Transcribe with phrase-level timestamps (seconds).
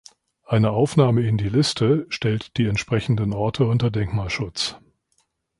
[0.47, 4.75] Eine Aufnahme in die Liste stellt die entsprechenden Orte unter Denkmalschutz.